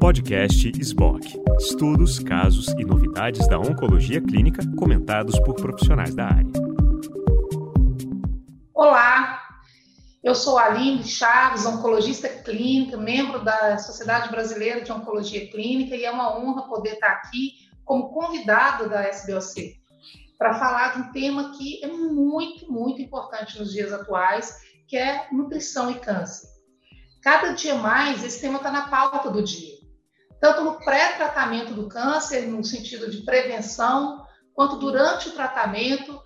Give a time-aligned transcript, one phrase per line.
[0.00, 1.42] Podcast SBOC.
[1.58, 6.52] Estudos, casos e novidades da oncologia clínica comentados por profissionais da área.
[8.74, 9.42] Olá,
[10.22, 16.10] eu sou Aline Chaves, oncologista clínica, membro da Sociedade Brasileira de Oncologia Clínica, e é
[16.10, 19.78] uma honra poder estar aqui como convidado da SBOC
[20.38, 24.56] para falar de um tema que é muito, muito importante nos dias atuais,
[24.86, 26.57] que é nutrição e câncer.
[27.22, 29.74] Cada dia mais esse tema está na pauta do dia,
[30.40, 34.24] tanto no pré-tratamento do câncer, no sentido de prevenção,
[34.54, 36.20] quanto durante o tratamento,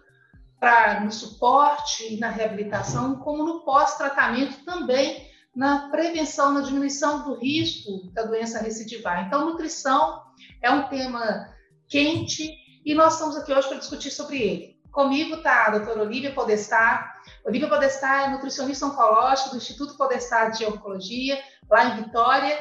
[0.60, 7.34] para no suporte e na reabilitação, como no pós-tratamento também na prevenção, na diminuição do
[7.34, 9.26] risco da doença recidivar.
[9.26, 10.22] Então, nutrição
[10.62, 11.48] é um tema
[11.88, 12.50] quente
[12.84, 14.81] e nós estamos aqui hoje para discutir sobre ele.
[14.92, 17.14] Comigo está a doutora Olivia Podestá.
[17.46, 22.58] Olivia Podestá é nutricionista oncológica do Instituto Podestá de Oncologia, lá em Vitória,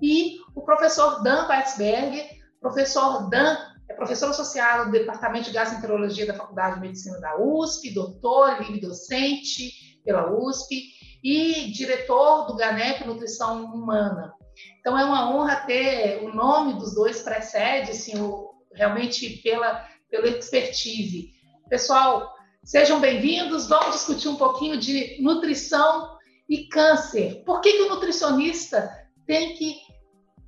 [0.00, 2.26] e o professor Dan Weitzberger.
[2.58, 7.92] Professor Dan é professor associado do Departamento de Gastroenterologia da Faculdade de Medicina da USP,
[7.92, 10.86] doutor, livre docente pela USP
[11.22, 14.32] e diretor do GANEP Nutrição Humana.
[14.80, 18.14] Então é uma honra ter o nome dos dois precede assim,
[18.72, 21.33] realmente pela, pela expertise.
[21.68, 23.68] Pessoal, sejam bem-vindos.
[23.68, 27.42] Vamos discutir um pouquinho de nutrição e câncer.
[27.44, 28.90] Por que, que o nutricionista
[29.26, 29.76] tem que.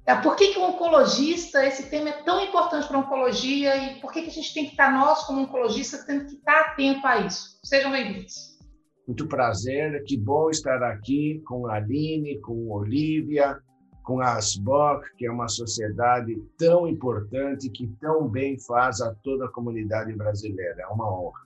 [0.07, 4.01] É, por que, que o oncologista, esse tema é tão importante para a oncologia e
[4.01, 7.05] por que, que a gente tem que estar, nós, como oncologistas, tendo que estar atento
[7.05, 7.59] a isso?
[7.65, 8.57] Sejam bem-vindos.
[9.05, 13.59] Muito prazer, que bom estar aqui com a Aline, com a Olivia,
[14.07, 19.47] com a ASBOC, que é uma sociedade tão importante que tão bem faz a toda
[19.47, 20.83] a comunidade brasileira.
[20.83, 21.41] É uma honra.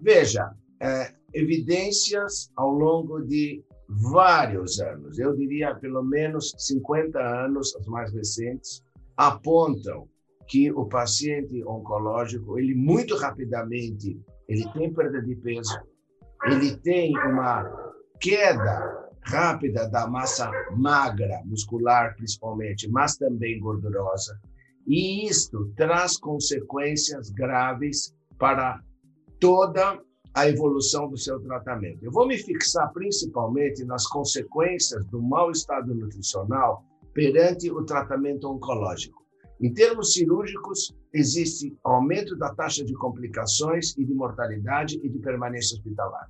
[0.00, 0.48] Veja,
[0.80, 8.12] é, evidências ao longo de vários anos, eu diria pelo menos 50 anos, as mais
[8.12, 8.84] recentes,
[9.16, 10.08] apontam
[10.46, 14.16] que o paciente oncológico, ele muito rapidamente,
[14.48, 15.76] ele tem perda de peso,
[16.44, 17.64] ele tem uma
[18.20, 24.38] queda rápida da massa magra, muscular principalmente, mas também gordurosa.
[24.86, 28.80] E isto traz consequências graves para
[29.40, 30.00] toda
[30.32, 32.04] a evolução do seu tratamento.
[32.04, 39.24] Eu vou me fixar principalmente nas consequências do mau estado nutricional perante o tratamento oncológico.
[39.60, 45.76] Em termos cirúrgicos, existe aumento da taxa de complicações e de mortalidade e de permanência
[45.76, 46.28] hospitalar.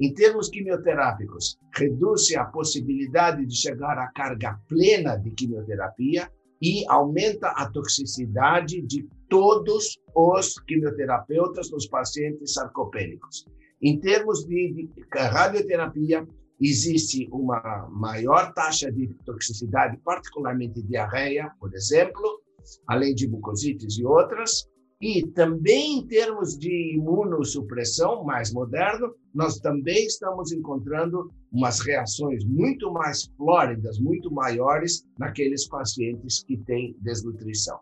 [0.00, 6.30] Em termos quimioterápicos, reduz-se a possibilidade de chegar à carga plena de quimioterapia
[6.62, 13.44] e aumenta a toxicidade de todos os quimioterapeutas nos pacientes sarcopênicos.
[13.82, 16.26] Em termos de, de radioterapia,
[16.60, 22.40] existe uma maior taxa de toxicidade, particularmente diarreia, por exemplo,
[22.86, 24.68] além de mucosites e outras,
[25.00, 32.92] e também em termos de imunossupressão mais moderno, nós também estamos encontrando umas reações muito
[32.92, 37.78] mais flóridas, muito maiores naqueles pacientes que têm desnutrição.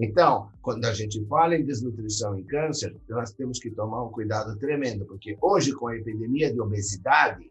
[0.00, 4.56] Então, quando a gente fala em desnutrição em câncer, nós temos que tomar um cuidado
[4.58, 7.50] tremendo, porque hoje, com a epidemia de obesidade,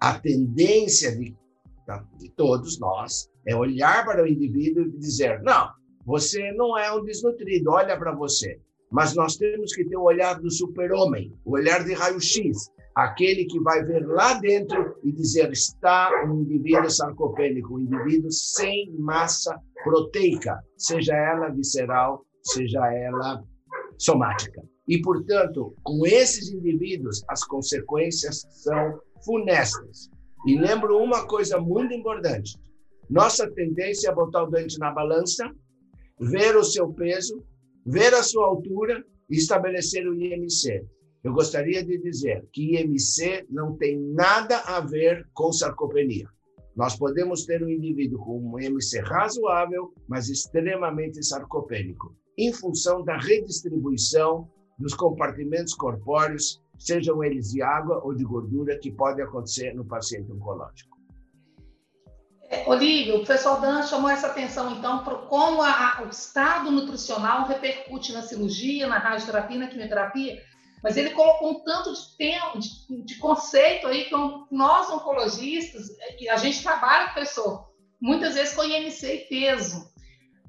[0.00, 1.36] a tendência de,
[2.18, 5.68] de todos nós é olhar para o indivíduo e dizer: não,
[6.10, 8.60] você não é um desnutrido, olha para você.
[8.90, 13.60] Mas nós temos que ter o olhar do super-homem, o olhar de raio-x, aquele que
[13.60, 20.58] vai ver lá dentro e dizer está um indivíduo sarcopênico, um indivíduo sem massa proteica,
[20.76, 23.44] seja ela visceral, seja ela
[23.96, 24.60] somática.
[24.88, 30.10] E, portanto, com esses indivíduos, as consequências são funestas.
[30.44, 32.58] E lembro uma coisa muito importante:
[33.08, 35.48] nossa tendência é botar o dente na balança
[36.20, 37.42] ver o seu peso,
[37.86, 40.84] ver a sua altura e estabelecer o IMC.
[41.24, 46.28] Eu gostaria de dizer que IMC não tem nada a ver com sarcopenia.
[46.76, 53.18] Nós podemos ter um indivíduo com um IMC razoável, mas extremamente sarcopênico, em função da
[53.18, 59.84] redistribuição dos compartimentos corpóreos, sejam eles de água ou de gordura, que pode acontecer no
[59.84, 60.96] paciente oncológico.
[62.50, 66.68] É, Olívio, o professor Dan chamou essa atenção, então, para como a, a, o estado
[66.68, 70.42] nutricional repercute na cirurgia, na radioterapia, na quimioterapia,
[70.82, 74.14] mas ele colocou um tanto de tempo, de, de conceito aí que
[74.50, 77.70] nós, oncologistas, é a gente trabalha, professor,
[78.00, 79.88] muitas vezes com IMC e peso.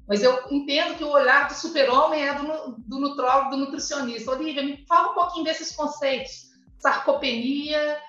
[0.08, 4.32] Mas eu entendo que o olhar do super-homem é do, do nutrólogo, do nutricionista.
[4.32, 6.50] Olívia, me fala um pouquinho desses conceitos.
[6.80, 8.00] Sarcopenia,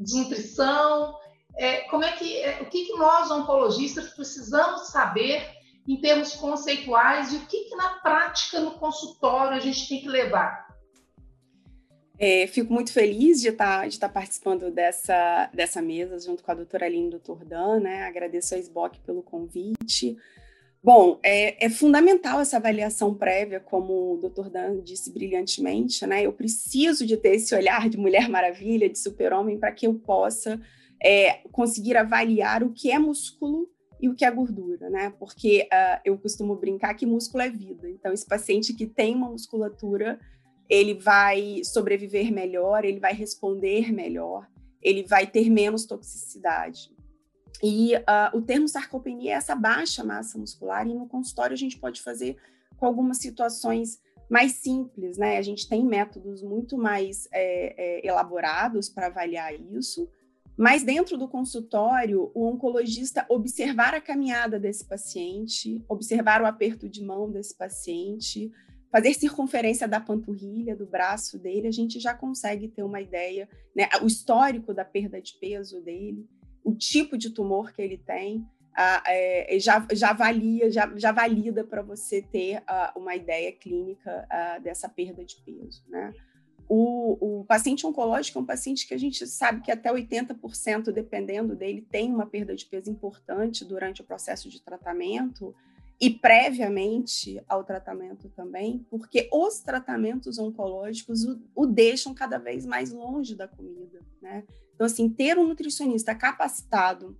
[0.00, 1.14] desnutrição,
[1.56, 5.42] é, como é que, é, o que, que nós, oncologistas, precisamos saber
[5.88, 10.08] em termos conceituais e o que, que na prática, no consultório, a gente tem que
[10.08, 10.66] levar?
[12.18, 16.50] É, fico muito feliz de estar, tá, de tá participando dessa, dessa mesa junto com
[16.50, 18.04] a doutora Aline e o doutor Dan, né?
[18.04, 20.16] Agradeço a SBOC pelo convite.
[20.82, 26.22] Bom, é, é, fundamental essa avaliação prévia, como o doutor Dan disse brilhantemente, né?
[26.22, 30.60] Eu preciso de ter esse olhar de Mulher Maravilha, de super-homem, para que eu possa
[31.02, 33.68] é, conseguir avaliar o que é músculo
[34.00, 35.10] e o que é gordura, né?
[35.18, 37.88] Porque uh, eu costumo brincar que músculo é vida.
[37.88, 40.18] Então, esse paciente que tem uma musculatura,
[40.68, 44.46] ele vai sobreviver melhor, ele vai responder melhor,
[44.82, 46.94] ele vai ter menos toxicidade.
[47.62, 51.78] E uh, o termo sarcopenia é essa baixa massa muscular, e no consultório a gente
[51.78, 52.36] pode fazer
[52.76, 53.98] com algumas situações
[54.28, 55.38] mais simples, né?
[55.38, 60.08] A gente tem métodos muito mais é, é, elaborados para avaliar isso,
[60.56, 67.04] mas dentro do consultório, o oncologista observar a caminhada desse paciente, observar o aperto de
[67.04, 68.50] mão desse paciente,
[68.90, 73.88] fazer circunferência da panturrilha, do braço dele, a gente já consegue ter uma ideia, né?
[74.02, 76.26] O histórico da perda de peso dele,
[76.64, 81.64] o tipo de tumor que ele tem, ah, é, já, já valia, já, já valida
[81.64, 86.12] para você ter ah, uma ideia clínica ah, dessa perda de peso, né?
[86.68, 91.54] O, o, paciente oncológico é um paciente que a gente sabe que até 80%, dependendo
[91.54, 95.54] dele, tem uma perda de peso importante durante o processo de tratamento
[96.00, 102.92] e previamente ao tratamento também, porque os tratamentos oncológicos o, o deixam cada vez mais
[102.92, 104.44] longe da comida, né?
[104.74, 107.16] Então, assim, ter um nutricionista capacitado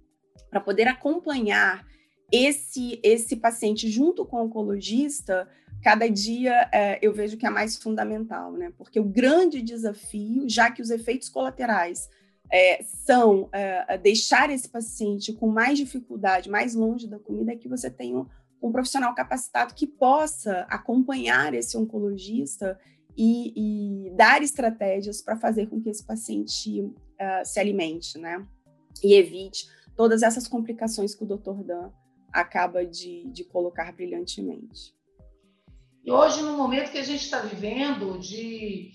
[0.51, 1.87] para poder acompanhar
[2.31, 5.49] esse, esse paciente junto com o oncologista
[5.87, 8.73] cada dia é, eu vejo que é mais fundamental, né?
[8.77, 12.11] Porque o grande desafio, já que os efeitos colaterais
[12.53, 17.69] é, são é, deixar esse paciente com mais dificuldade, mais longe da comida, é que
[17.69, 18.27] você tenha um,
[18.61, 22.77] um profissional capacitado que possa acompanhar esse oncologista
[23.17, 28.45] e, e dar estratégias para fazer com que esse paciente uh, se alimente, né?
[29.05, 31.63] E evite todas essas complicações que o Dr.
[31.63, 31.93] Dan
[32.33, 34.96] acaba de, de colocar brilhantemente.
[36.07, 38.93] E hoje, no momento que a gente está vivendo de,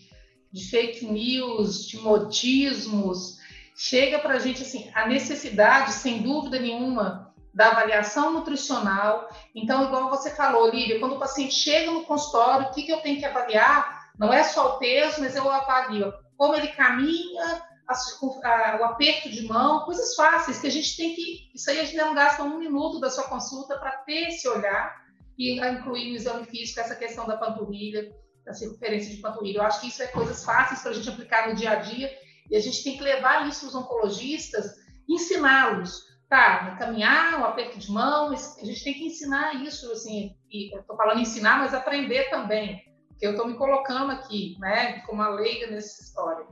[0.49, 3.37] de fake news, de modismos,
[3.75, 9.29] chega para a gente assim, a necessidade, sem dúvida nenhuma, da avaliação nutricional.
[9.53, 13.01] Então, igual você falou, Lívia, quando o paciente chega no consultório, o que, que eu
[13.01, 14.09] tenho que avaliar?
[14.17, 19.29] Não é só o peso, mas eu avalio como ele caminha, a, a, o aperto
[19.29, 21.51] de mão, coisas fáceis que a gente tem que.
[21.53, 25.10] Isso aí a gente não gasta um minuto da sua consulta para ter esse olhar
[25.37, 28.11] e incluir no exame físico essa questão da panturrilha,
[28.45, 29.59] da circunferência de panturrilha.
[29.59, 32.11] Eu acho que isso é coisas fáceis para a gente aplicar no dia a dia
[32.49, 34.75] e a gente tem que levar isso os oncologistas,
[35.07, 36.75] ensiná-los, tá?
[36.77, 40.81] Caminhar, o um aperto de mão, a gente tem que ensinar isso, assim, e eu
[40.81, 45.29] estou falando ensinar, mas aprender também, porque eu estou me colocando aqui, né, como uma
[45.29, 46.45] leiga nessa história.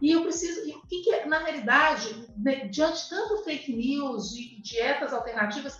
[0.00, 2.26] E eu preciso, e o que, que é, na realidade,
[2.70, 5.78] diante de tanto fake news e dietas alternativas,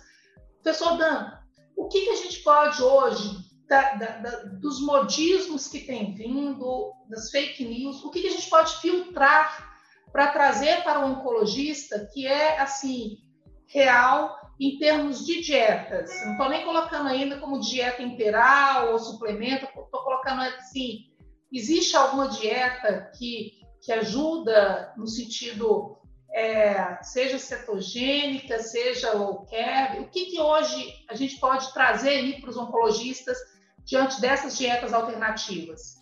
[0.63, 1.40] pessoal Dan,
[1.81, 3.37] o que, que a gente pode hoje,
[3.67, 4.29] da, da, da,
[4.59, 9.71] dos modismos que tem vindo, das fake news, o que, que a gente pode filtrar
[10.11, 13.17] para trazer para o oncologista que é assim
[13.65, 16.11] real em termos de dietas.
[16.23, 21.05] Não estou nem colocando ainda como dieta integral ou suplemento, estou colocando assim,
[21.51, 25.97] existe alguma dieta que, que ajuda no sentido
[26.33, 32.39] é, seja cetogênica, seja o carb, o que, que hoje a gente pode trazer aí
[32.39, 33.37] para os oncologistas
[33.85, 35.99] diante dessas dietas alternativas?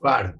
[0.00, 0.38] Claro.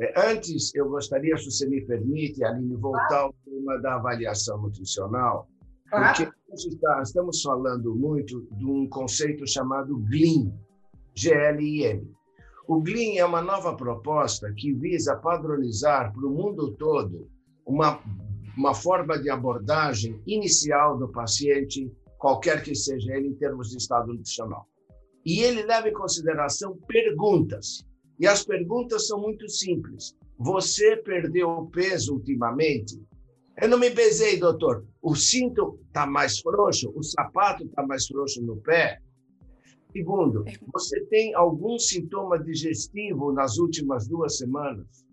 [0.00, 3.24] É, antes, eu gostaria, se você me permite, Aline, voltar claro.
[3.24, 5.48] ao tema da avaliação nutricional,
[5.90, 6.14] claro.
[6.14, 6.32] porque
[7.02, 10.54] estamos falando muito de um conceito chamado GLIM,
[11.16, 12.08] G-L-I-M.
[12.68, 17.28] O GLIM é uma nova proposta que visa padronizar para o mundo todo
[17.68, 18.02] uma,
[18.56, 24.08] uma forma de abordagem inicial do paciente, qualquer que seja ele, em termos de estado
[24.08, 24.66] nutricional.
[25.24, 27.84] E ele leva em consideração perguntas.
[28.18, 30.16] E as perguntas são muito simples.
[30.38, 32.98] Você perdeu peso ultimamente?
[33.60, 34.86] Eu não me besei, doutor.
[35.02, 36.90] O cinto está mais frouxo?
[36.96, 38.98] O sapato está mais frouxo no pé?
[39.92, 45.07] Segundo, você tem algum sintoma digestivo nas últimas duas semanas?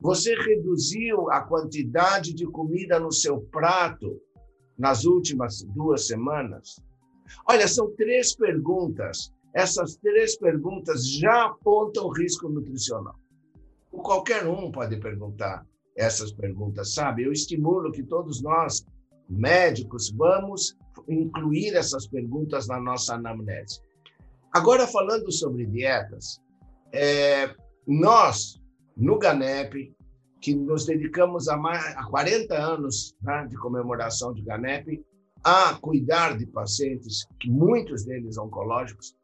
[0.00, 4.20] Você reduziu a quantidade de comida no seu prato
[4.78, 6.80] nas últimas duas semanas?
[7.46, 9.32] Olha, são três perguntas.
[9.54, 13.14] Essas três perguntas já apontam risco nutricional.
[13.90, 15.66] Qualquer um pode perguntar.
[15.96, 17.24] essas perguntas, sabe?
[17.24, 18.86] Eu estimulo que todos nós,
[19.28, 20.76] médicos, vamos
[21.08, 23.80] incluir essas perguntas na nossa anamnese.
[24.52, 26.40] Agora, falando sobre dietas,
[26.92, 27.52] é,
[27.86, 28.60] nós,
[28.98, 29.94] no GANEP,
[30.40, 35.02] que nos dedicamos a, mais, a 40 anos né, de comemoração de GANEP,
[35.44, 39.16] a cuidar de pacientes, muitos deles oncológicos,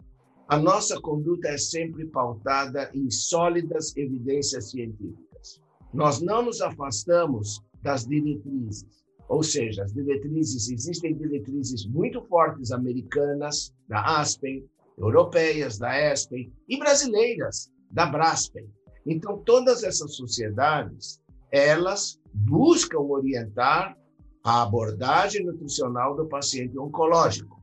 [0.48, 5.60] a nossa conduta é sempre pautada em sólidas evidências científicas.
[5.92, 13.74] Nós não nos afastamos das diretrizes, ou seja, as diretrizes, existem diretrizes muito fortes americanas,
[13.88, 14.64] da Aspen,
[14.98, 18.68] europeias, da ESPEN, e brasileiras, da Braspen.
[19.06, 21.20] Então, todas essas sociedades,
[21.50, 23.96] elas buscam orientar
[24.42, 27.62] a abordagem nutricional do paciente oncológico.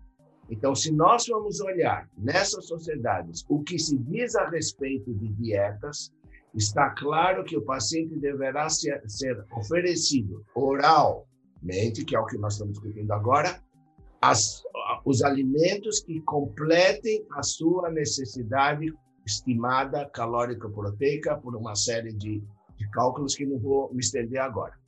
[0.49, 6.11] Então, se nós formos olhar nessas sociedades o que se diz a respeito de dietas,
[6.53, 12.53] está claro que o paciente deverá ser, ser oferecido oralmente, que é o que nós
[12.53, 13.63] estamos discutindo agora,
[14.21, 14.61] as,
[15.05, 18.93] os alimentos que completem a sua necessidade
[19.25, 22.43] estimada calórica proteica por uma série de,
[22.77, 24.79] de cálculos que não vou me estender agora.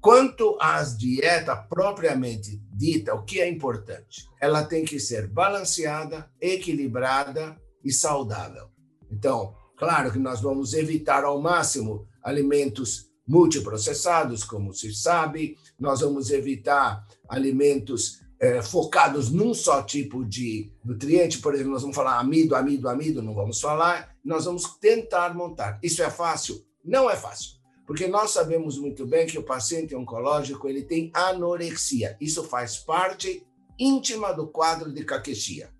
[0.00, 4.28] Quanto às dieta propriamente dita, o que é importante?
[4.40, 8.70] Ela tem que ser balanceada, equilibrada e saudável.
[9.10, 16.30] Então, claro que nós vamos evitar ao máximo alimentos multiprocessados, como se sabe, nós vamos
[16.30, 22.54] evitar alimentos é, focados num só tipo de nutriente, por exemplo, nós vamos falar amido,
[22.54, 25.78] amido, amido, não vamos falar, nós vamos tentar montar.
[25.82, 26.64] Isso é fácil?
[26.84, 27.52] Não é fácil,
[27.86, 32.16] porque nós sabemos muito bem que o paciente oncológico ele tem anorexia.
[32.20, 33.44] Isso faz parte
[33.78, 35.70] íntima do quadro de Kakeshia.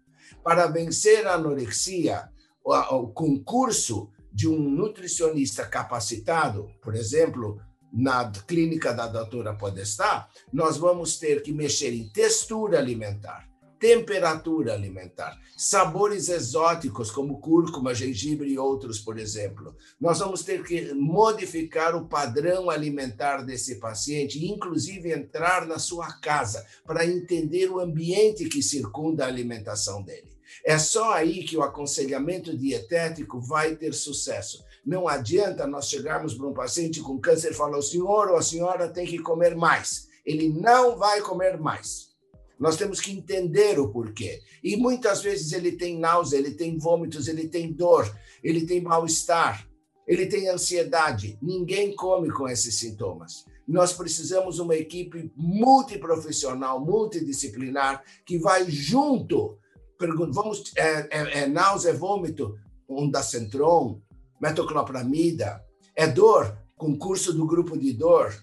[0.42, 2.28] Para vencer a anorexia,
[2.64, 7.60] o, o concurso de um nutricionista capacitado, por exemplo,
[7.96, 13.48] na clínica da doutora Podestá, nós vamos ter que mexer em textura alimentar,
[13.80, 19.74] temperatura alimentar, sabores exóticos como cúrcuma, gengibre e outros, por exemplo.
[19.98, 26.66] Nós vamos ter que modificar o padrão alimentar desse paciente, inclusive entrar na sua casa
[26.84, 30.36] para entender o ambiente que circunda a alimentação dele.
[30.64, 34.64] É só aí que o aconselhamento dietético vai ter sucesso.
[34.86, 38.42] Não adianta nós chegarmos para um paciente com câncer e falar: o senhor ou a
[38.42, 40.06] senhora tem que comer mais.
[40.24, 42.14] Ele não vai comer mais.
[42.58, 44.40] Nós temos que entender o porquê.
[44.62, 48.10] E muitas vezes ele tem náusea, ele tem vômitos, ele tem dor,
[48.42, 49.68] ele tem mal-estar,
[50.06, 51.38] ele tem ansiedade.
[51.42, 53.44] Ninguém come com esses sintomas.
[53.68, 59.58] Nós precisamos uma equipe multiprofissional, multidisciplinar, que vai junto
[59.98, 62.56] pergunto, vamos, é, é, é náusea, vômito,
[62.88, 64.00] um da Centron,
[64.40, 65.64] metoclopramida,
[65.94, 68.34] é dor, concurso do grupo de dor.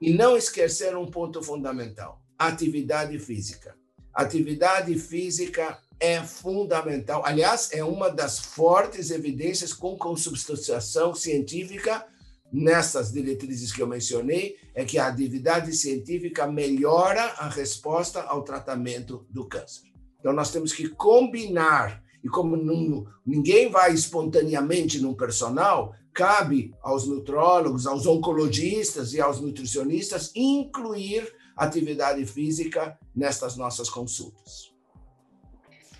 [0.00, 3.76] E não esquecer um ponto fundamental: atividade física.
[4.12, 7.22] Atividade física é fundamental.
[7.24, 12.06] Aliás, é uma das fortes evidências com consubstanciação científica
[12.52, 19.26] nessas diretrizes que eu mencionei, é que a atividade científica melhora a resposta ao tratamento
[19.30, 19.82] do câncer.
[20.18, 22.02] Então, nós temos que combinar.
[22.26, 29.40] E como não, ninguém vai espontaneamente num personal, cabe aos nutrólogos, aos oncologistas e aos
[29.40, 34.74] nutricionistas incluir atividade física nestas nossas consultas.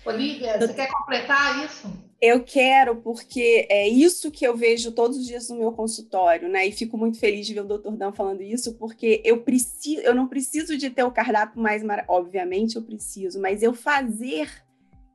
[0.05, 1.87] Olivia, você quer completar isso?
[2.19, 6.67] Eu quero, porque é isso que eu vejo todos os dias no meu consultório, né?
[6.67, 10.13] E fico muito feliz de ver o doutor Dan falando isso, porque eu preciso, eu
[10.13, 12.03] não preciso de ter o cardápio mais mar...
[12.09, 14.66] obviamente eu preciso, mas eu fazer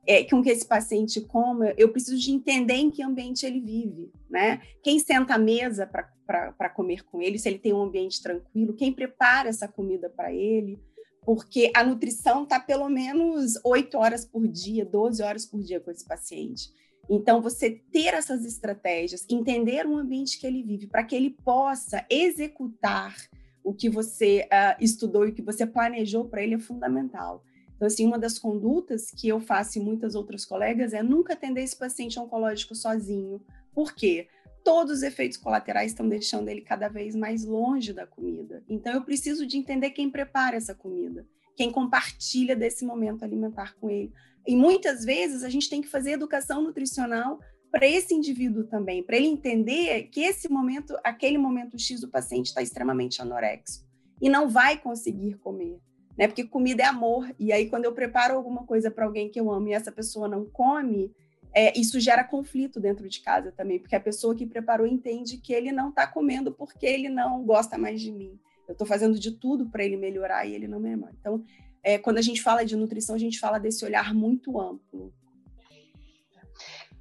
[0.05, 4.11] é, com que esse paciente coma, eu preciso de entender em que ambiente ele vive,
[4.29, 4.61] né?
[4.81, 8.91] Quem senta à mesa para comer com ele, se ele tem um ambiente tranquilo, quem
[8.91, 10.79] prepara essa comida para ele,
[11.25, 15.89] porque a nutrição está pelo menos 8 horas por dia, 12 horas por dia com
[15.89, 16.69] esse paciente.
[17.09, 22.05] Então, você ter essas estratégias, entender o ambiente que ele vive, para que ele possa
[22.09, 23.15] executar
[23.63, 27.43] o que você uh, estudou e o que você planejou para ele é fundamental.
[27.83, 31.63] Então, assim, uma das condutas que eu faço e muitas outras colegas é nunca atender
[31.63, 33.41] esse paciente oncológico sozinho.
[33.73, 34.29] Por quê?
[34.63, 38.63] Todos os efeitos colaterais estão deixando ele cada vez mais longe da comida.
[38.69, 43.89] Então, eu preciso de entender quem prepara essa comida, quem compartilha desse momento alimentar com
[43.89, 44.13] ele.
[44.47, 47.37] E muitas vezes a gente tem que fazer educação nutricional
[47.69, 52.45] para esse indivíduo também, para ele entender que esse momento, aquele momento X do paciente
[52.45, 53.85] está extremamente anoréxico
[54.21, 55.81] e não vai conseguir comer
[56.17, 56.27] né?
[56.27, 57.33] Porque comida é amor.
[57.39, 60.27] E aí, quando eu preparo alguma coisa para alguém que eu amo e essa pessoa
[60.27, 61.11] não come,
[61.53, 65.53] é, isso gera conflito dentro de casa também, porque a pessoa que preparou entende que
[65.53, 68.39] ele não está comendo porque ele não gosta mais de mim.
[68.67, 71.11] Eu estou fazendo de tudo para ele melhorar e ele não me ama.
[71.19, 71.43] Então,
[71.83, 75.13] é, quando a gente fala de nutrição, a gente fala desse olhar muito amplo.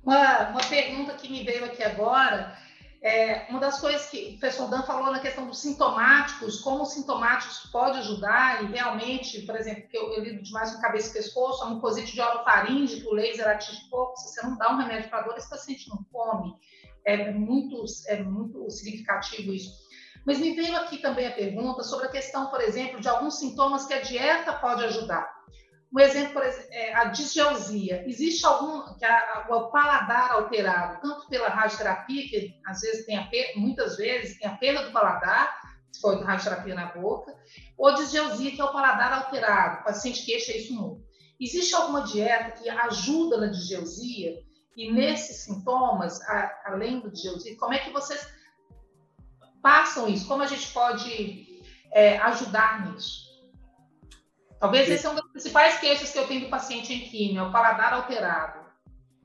[0.04, 2.58] Uma, uma pergunta que me veio aqui agora
[3.02, 6.92] é, uma das coisas que o professor Dan falou na questão dos sintomáticos, como os
[6.92, 11.12] sintomáticos pode ajudar, e realmente, por exemplo, que eu, eu lido demais com cabeça e
[11.14, 15.10] pescoço, a mucosite de orofaringe, o laser atinge pouco, se você não dá um remédio
[15.10, 16.54] para dor, esse paciente não come.
[17.04, 19.72] É muito, é muito significativo isso.
[20.24, 23.84] Mas me veio aqui também a pergunta sobre a questão, por exemplo, de alguns sintomas
[23.84, 25.28] que a dieta pode ajudar.
[25.94, 28.02] Um exemplo, por exemplo, é a disgeusia.
[28.08, 33.18] Existe algum que a, a, o paladar alterado, tanto pela radioterapia, que às vezes tem
[33.18, 35.60] a muitas vezes tem a perda do paladar,
[35.92, 37.36] se for radioterapia na boca,
[37.76, 39.80] ou disgeusia, que é o paladar alterado.
[39.80, 41.04] O paciente queixa isso muito.
[41.38, 44.42] Existe alguma dieta que ajuda na disgeusia?
[44.74, 48.26] E nesses sintomas, a, além do disgeusia, como é que vocês
[49.60, 50.26] passam isso?
[50.26, 51.60] Como a gente pode
[51.92, 53.21] é, ajudar nisso?
[54.62, 57.42] Talvez esse é um dos principais queixas que eu tenho do paciente em químio, é
[57.42, 58.60] o paladar alterado.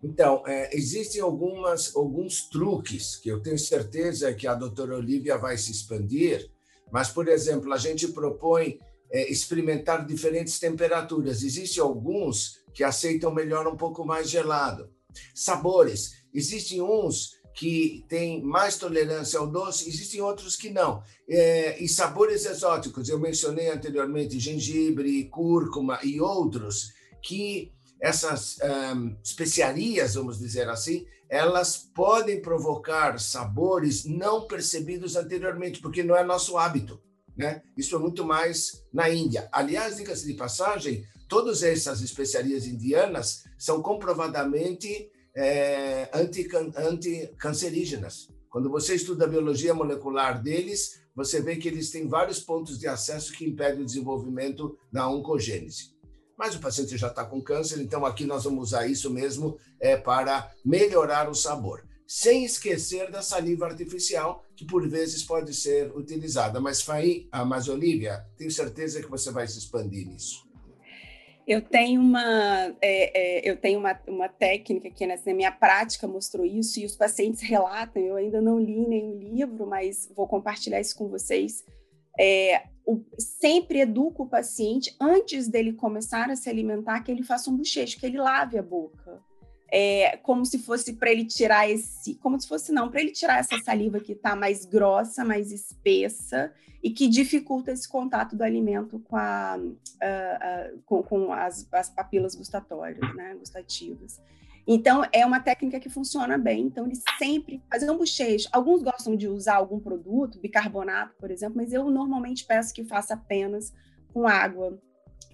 [0.04, 5.56] Então, é, existem algumas, alguns truques que eu tenho certeza que a doutora Olivia vai
[5.56, 6.50] se expandir,
[6.92, 8.80] mas, por exemplo, a gente propõe
[9.12, 11.44] é, experimentar diferentes temperaturas.
[11.44, 14.90] Existem alguns que aceitam melhor um pouco mais gelado.
[15.36, 16.14] Sabores.
[16.34, 21.02] Existem uns que têm mais tolerância ao doce, existem outros que não.
[21.28, 28.60] É, e sabores exóticos, eu mencionei anteriormente gengibre, cúrcuma e outros, que essas
[28.96, 36.24] um, especiarias, vamos dizer assim, elas podem provocar sabores não percebidos anteriormente, porque não é
[36.24, 37.02] nosso hábito.
[37.36, 37.64] Né?
[37.76, 39.50] Isso é muito mais na Índia.
[39.52, 46.10] Aliás, diga-se de passagem, todas essas especiarias indianas são comprovadamente é,
[46.76, 48.28] anticancerígenas.
[48.50, 52.88] Quando você estuda a biologia molecular deles, você vê que eles têm vários pontos de
[52.88, 55.96] acesso que impedem o desenvolvimento da oncogênese.
[56.36, 59.96] Mas o paciente já está com câncer, então aqui nós vamos usar isso mesmo é,
[59.96, 61.86] para melhorar o sabor.
[62.08, 66.60] Sem esquecer da saliva artificial, que por vezes pode ser utilizada.
[66.60, 70.47] Mas, Faí, ah, mas Olivia, tenho certeza que você vai se expandir nisso.
[71.48, 76.46] Eu tenho uma, é, é, eu tenho uma, uma técnica que na minha prática mostrou
[76.46, 78.04] isso e os pacientes relatam.
[78.04, 81.64] Eu ainda não li nenhum livro, mas vou compartilhar isso com vocês.
[82.20, 87.50] É, o, sempre educo o paciente antes dele começar a se alimentar que ele faça
[87.50, 89.22] um bochecho, que ele lave a boca.
[89.70, 93.40] É, como se fosse para ele tirar esse, como se fosse não, para ele tirar
[93.40, 99.00] essa saliva que está mais grossa, mais espessa e que dificulta esse contato do alimento
[99.00, 104.22] com, a, uh, uh, com, com as, as, papilas gustatórias, né, gustativas.
[104.66, 106.66] Então, é uma técnica que funciona bem.
[106.66, 108.50] Então, ele sempre fazer um bochecho.
[108.52, 113.14] Alguns gostam de usar algum produto, bicarbonato, por exemplo, mas eu normalmente peço que faça
[113.14, 113.74] apenas
[114.14, 114.78] com água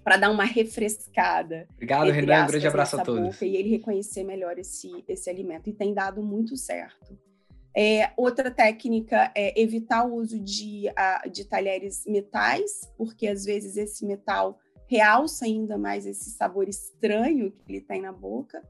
[0.04, 1.66] para dar uma refrescada.
[1.72, 2.44] Obrigado, Renan.
[2.44, 3.40] Um grande abraço a todos.
[3.40, 5.70] E ele reconhecer melhor esse, esse alimento.
[5.70, 7.18] E tem dado muito certo.
[7.76, 10.84] É, outra técnica é evitar o uso de,
[11.32, 17.72] de talheres metais, porque às vezes esse metal realça ainda mais esse sabor estranho que
[17.72, 18.62] ele tem na boca.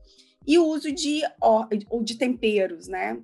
[0.47, 3.21] E o uso de, ou de temperos, né?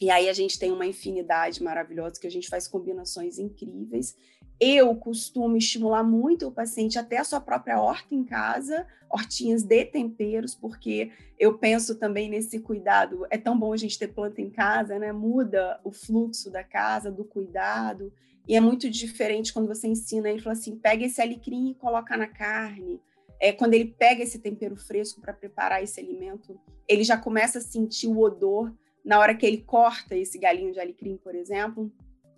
[0.00, 4.16] E aí a gente tem uma infinidade maravilhosa que a gente faz combinações incríveis.
[4.58, 9.84] Eu costumo estimular muito o paciente até a sua própria horta em casa, hortinhas de
[9.84, 13.26] temperos, porque eu penso também nesse cuidado.
[13.30, 15.12] É tão bom a gente ter planta em casa, né?
[15.12, 18.10] Muda o fluxo da casa, do cuidado.
[18.48, 22.16] E é muito diferente quando você ensina ele fala assim: pega esse alecrim e coloca
[22.16, 23.00] na carne.
[23.38, 27.62] É, quando ele pega esse tempero fresco para preparar esse alimento, ele já começa a
[27.62, 28.70] sentir o odor
[29.04, 31.92] na hora que ele corta esse galinho de alecrim, por exemplo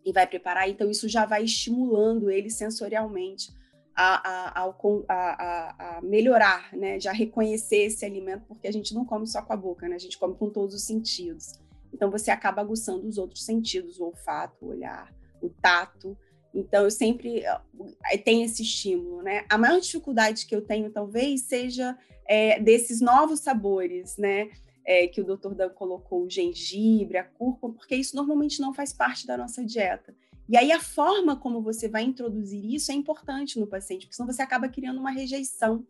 [0.05, 3.53] e vai preparar, então isso já vai estimulando ele sensorialmente
[3.95, 4.75] a, a,
[5.09, 6.99] a, a, melhorar, né?
[6.99, 9.97] Já reconhecer esse alimento, porque a gente não come só com a boca, né?
[9.97, 11.61] A gente come com todos os sentidos.
[11.93, 16.17] Então você acaba aguçando os outros sentidos, o olfato, o olhar, o tato.
[16.55, 19.45] Então eu sempre eh, tenho esse estímulo, né?
[19.49, 21.97] A maior dificuldade que eu tenho talvez seja
[22.27, 24.49] é, desses novos sabores, né?
[24.85, 25.55] É, que o Dr.
[25.55, 30.15] Dan colocou, o gengibre, a cúrcuma, porque isso normalmente não faz parte da nossa dieta.
[30.49, 34.31] E aí a forma como você vai introduzir isso é importante no paciente, porque senão
[34.31, 35.87] você acaba criando uma rejeição.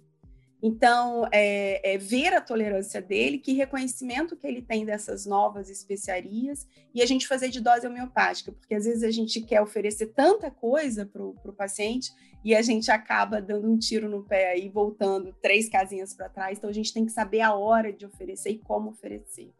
[0.62, 6.68] Então, é, é, ver a tolerância dele, que reconhecimento que ele tem dessas novas especiarias,
[6.94, 10.52] e a gente fazer de dose homeopática, porque às vezes a gente quer oferecer tanta
[10.52, 12.12] coisa para o paciente
[12.44, 16.58] e a gente acaba dando um tiro no pé aí, voltando três casinhas para trás.
[16.58, 19.52] Então, a gente tem que saber a hora de oferecer e como oferecer.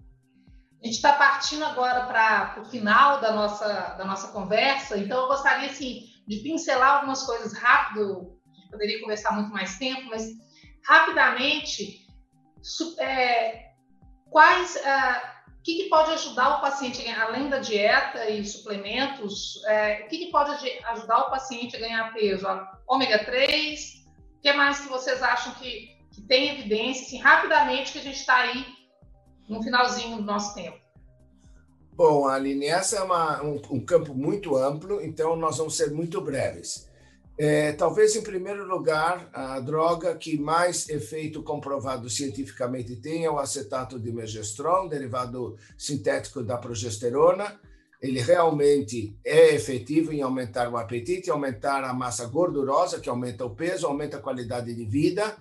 [0.83, 5.29] A gente está partindo agora para o final da nossa, da nossa conversa, então eu
[5.29, 8.37] gostaria assim, de pincelar algumas coisas rápido,
[8.69, 10.25] poderia conversar muito mais tempo, mas
[10.85, 12.09] rapidamente,
[12.99, 13.71] é,
[14.29, 15.23] quais, é,
[15.63, 20.19] o que, que, pode ajudar o paciente, além da dieta e suplementos, é, o que,
[20.19, 20.51] que, pode
[20.87, 22.49] ajudar o paciente a ganhar peso?
[22.89, 24.05] ômega 3,
[24.39, 28.19] o que mais que vocês acham que, que tem evidência, assim, rapidamente, que a gente
[28.19, 28.67] está aí
[29.49, 30.81] no finalzinho do nosso tempo?
[31.93, 36.21] Bom, Aline, essa é uma, um, um campo muito amplo, então nós vamos ser muito
[36.21, 36.91] breves.
[37.39, 43.39] É, talvez, em primeiro lugar, a droga que mais efeito comprovado cientificamente tem é o
[43.39, 47.59] acetato de megestron, derivado sintético da progesterona.
[48.01, 53.55] Ele realmente é efetivo em aumentar o apetite, aumentar a massa gordurosa, que aumenta o
[53.55, 55.37] peso, aumenta a qualidade de vida,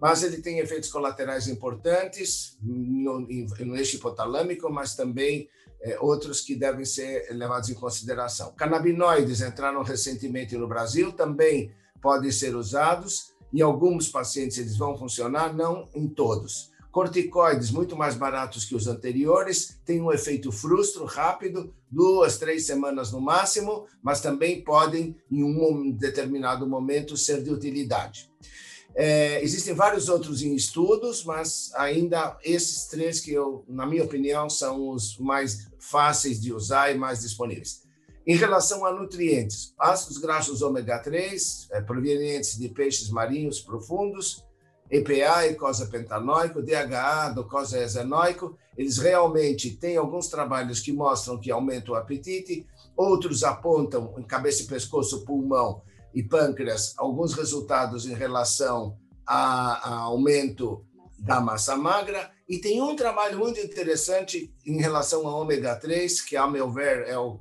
[0.00, 5.48] mas ele tem efeitos colaterais importantes no, no eixo hipotalâmico, mas também
[6.00, 8.52] outros que devem ser levados em consideração.
[8.52, 13.32] Canabinoides entraram recentemente no Brasil, também podem ser usados.
[13.52, 16.70] Em alguns pacientes eles vão funcionar, não em todos.
[16.90, 23.10] Corticoides, muito mais baratos que os anteriores, têm um efeito frustro rápido, duas, três semanas
[23.10, 28.30] no máximo, mas também podem, em um determinado momento, ser de utilidade.
[28.94, 34.50] É, existem vários outros em estudos, mas ainda esses três que eu, na minha opinião,
[34.50, 37.82] são os mais fáceis de usar e mais disponíveis.
[38.26, 44.44] Em relação a nutrientes, ácidos graxos ômega 3, é, provenientes de peixes marinhos profundos,
[44.90, 51.92] EPA, ecosa pentanóico, DHA, docosa hexenoico, eles realmente têm alguns trabalhos que mostram que aumenta
[51.92, 55.82] o apetite, outros apontam em cabeça e pescoço, pulmão
[56.14, 60.84] e pâncreas alguns resultados em relação a, a aumento
[61.18, 62.30] da massa magra.
[62.48, 67.06] E tem um trabalho muito interessante em relação ao ômega 3, que, a meu ver,
[67.06, 67.40] é o,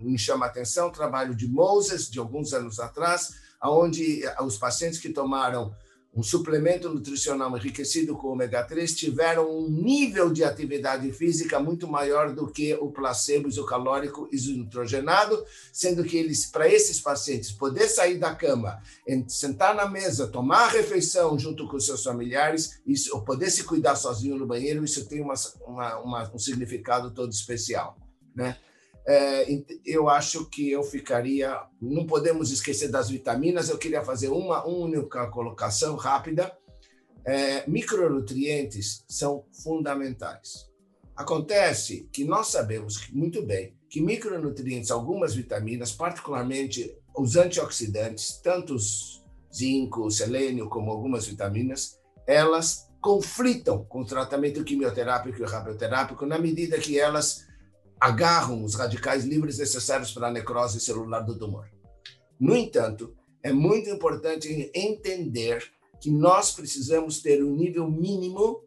[0.00, 3.30] me chama a atenção, o trabalho de Moses, de alguns anos atrás,
[3.62, 5.72] onde os pacientes que tomaram
[6.12, 12.34] um suplemento nutricional enriquecido com ômega 3 tiveram um nível de atividade física muito maior
[12.34, 18.34] do que o placebo isocalórico isonitrogenado, sendo que eles, para esses pacientes, poder sair da
[18.34, 18.82] cama,
[19.28, 23.94] sentar na mesa, tomar a refeição junto com seus familiares, isso, ou poder se cuidar
[23.94, 27.96] sozinho no banheiro, isso tem uma, uma, uma, um significado todo especial,
[28.34, 28.56] né?
[29.06, 29.46] É,
[29.84, 31.60] eu acho que eu ficaria.
[31.80, 33.68] Não podemos esquecer das vitaminas.
[33.68, 36.56] Eu queria fazer uma única colocação rápida.
[37.24, 40.70] É, micronutrientes são fundamentais.
[41.14, 48.76] Acontece que nós sabemos muito bem que micronutrientes, algumas vitaminas, particularmente os antioxidantes, tanto
[49.54, 56.78] zinco, selênio, como algumas vitaminas, elas conflitam com o tratamento quimioterápico e radioterápico na medida
[56.78, 57.46] que elas
[58.00, 61.68] agarram os radicais livres necessários para a necrose celular do tumor.
[62.38, 65.62] No entanto, é muito importante entender
[66.00, 68.64] que nós precisamos ter um nível mínimo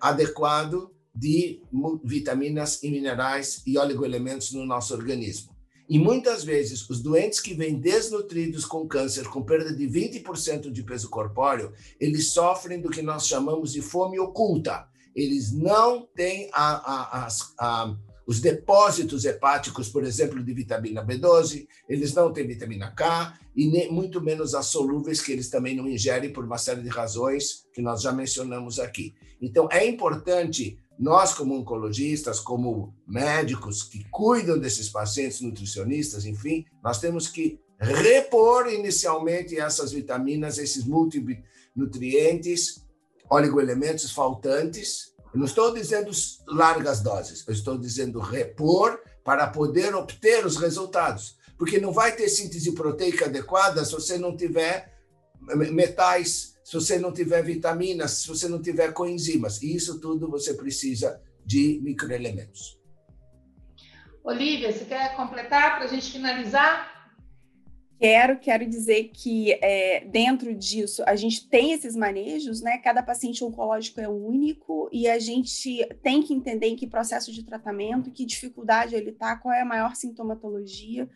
[0.00, 1.62] adequado de
[2.04, 5.56] vitaminas e minerais e oligoelementos no nosso organismo.
[5.88, 10.82] E muitas vezes, os doentes que vêm desnutridos com câncer, com perda de 20% de
[10.82, 14.88] peso corpóreo, eles sofrem do que nós chamamos de fome oculta.
[15.14, 21.68] Eles não têm a, a, a, a os depósitos hepáticos, por exemplo, de vitamina B12,
[21.88, 25.88] eles não têm vitamina K e nem, muito menos as solúveis que eles também não
[25.88, 29.14] ingerem por uma série de razões que nós já mencionamos aqui.
[29.40, 36.98] Então, é importante nós, como oncologistas, como médicos que cuidam desses pacientes, nutricionistas, enfim, nós
[36.98, 42.82] temos que repor inicialmente essas vitaminas, esses multinutrientes,
[43.30, 46.10] oligoelementos faltantes, eu não estou dizendo
[46.48, 51.36] largas doses, eu estou dizendo repor para poder obter os resultados.
[51.58, 54.96] Porque não vai ter síntese proteica adequada se você não tiver
[55.38, 59.60] metais, se você não tiver vitaminas, se você não tiver coenzimas.
[59.60, 62.80] E isso tudo você precisa de microelementos.
[64.24, 66.95] Olivia, você quer completar para a gente finalizar?
[67.98, 72.76] Quero, quero dizer que é, dentro disso a gente tem esses manejos, né?
[72.78, 77.42] Cada paciente oncológico é único e a gente tem que entender em que processo de
[77.42, 81.08] tratamento, que dificuldade ele está, qual é a maior sintomatologia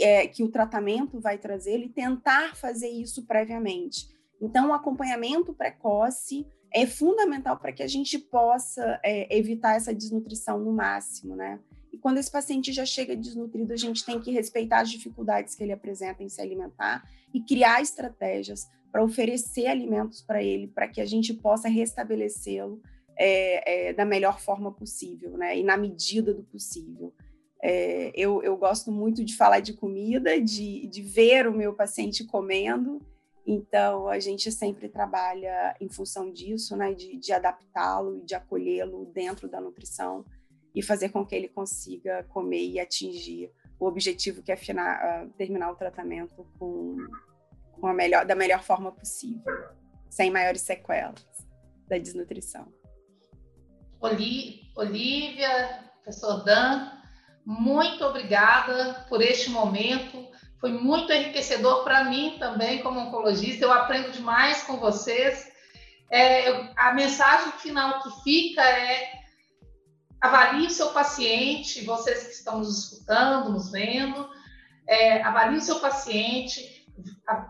[0.00, 4.08] é, que o tratamento vai trazer e tentar fazer isso previamente.
[4.40, 10.58] Então, o acompanhamento precoce é fundamental para que a gente possa é, evitar essa desnutrição
[10.58, 11.58] no máximo, né?
[11.96, 15.62] E quando esse paciente já chega desnutrido, a gente tem que respeitar as dificuldades que
[15.62, 21.00] ele apresenta em se alimentar e criar estratégias para oferecer alimentos para ele, para que
[21.00, 22.82] a gente possa restabelecê-lo
[23.16, 25.58] é, é, da melhor forma possível, né?
[25.58, 27.14] E na medida do possível.
[27.62, 32.24] É, eu, eu, gosto muito de falar de comida, de, de ver o meu paciente
[32.24, 33.00] comendo,
[33.46, 36.92] então a gente sempre trabalha em função disso, né?
[36.92, 40.26] De, de adaptá-lo e de acolhê-lo dentro da nutrição
[40.76, 45.30] e fazer com que ele consiga comer e atingir o objetivo que é afinar, uh,
[45.30, 46.98] terminar o tratamento com,
[47.72, 49.42] com a melhor, da melhor forma possível,
[50.10, 51.24] sem maiores sequelas
[51.88, 52.70] da desnutrição.
[53.98, 56.92] Olivia, professor Dan,
[57.44, 60.28] muito obrigada por este momento.
[60.60, 63.64] Foi muito enriquecedor para mim também, como oncologista.
[63.64, 65.50] Eu aprendo demais com vocês.
[66.10, 69.15] É, eu, a mensagem final que fica é
[70.20, 74.28] avalie o seu paciente, vocês que estão nos escutando, nos vendo,
[74.88, 76.86] é, avalie o seu paciente,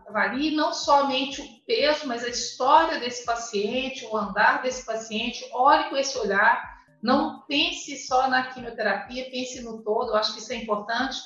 [0.07, 5.89] avalie não somente o peso, mas a história desse paciente, o andar desse paciente, olhe
[5.89, 10.53] com esse olhar, não pense só na quimioterapia, pense no todo, eu acho que isso
[10.53, 11.19] é importante.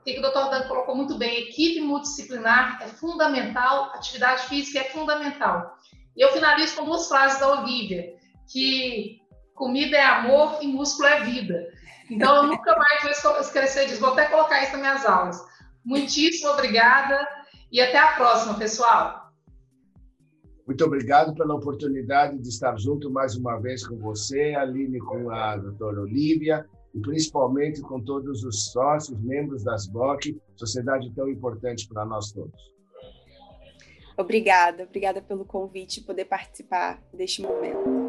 [0.00, 4.84] O que o doutor Dan colocou muito bem, equipe multidisciplinar é fundamental, atividade física é
[4.84, 5.78] fundamental.
[6.16, 8.16] E eu finalizo com duas frases da Olivia,
[8.50, 9.21] que
[9.54, 11.68] comida é amor e músculo é vida.
[12.10, 15.42] Então, eu nunca mais vou esquecer disso, vou até colocar isso nas minhas aulas.
[15.84, 17.26] Muitíssimo obrigada
[17.70, 19.22] e até a próxima, pessoal.
[20.66, 25.56] Muito obrigado pela oportunidade de estar junto mais uma vez com você, Aline, com a
[25.56, 32.04] doutora Olivia e principalmente com todos os sócios, membros das BOC, sociedade tão importante para
[32.04, 32.72] nós todos.
[34.16, 38.01] Obrigada, obrigada pelo convite e poder participar deste momento.